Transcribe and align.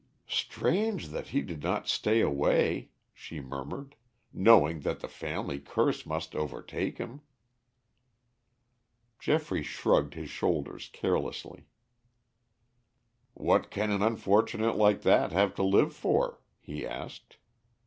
"Strange 0.25 1.09
that 1.09 1.27
he 1.27 1.43
did 1.43 1.61
not 1.61 1.87
stay 1.87 2.21
away," 2.21 2.89
she 3.13 3.39
murmured, 3.39 3.93
"knowing 4.33 4.79
that 4.79 4.99
the 4.99 5.07
family 5.07 5.59
curse 5.59 6.07
must 6.07 6.33
overtake 6.33 6.97
him." 6.97 7.21
Geoffrey 9.19 9.61
shrugged 9.61 10.15
his 10.15 10.31
shoulders 10.31 10.89
carelessly. 10.91 11.67
"What 13.35 13.69
can 13.69 13.91
an 13.91 14.01
unfortunate 14.01 14.75
like 14.75 15.03
that 15.03 15.31
have 15.33 15.53
to 15.53 15.63
live 15.63 15.93
for?" 15.93 16.41
he 16.59 16.83
asked. 16.83 17.37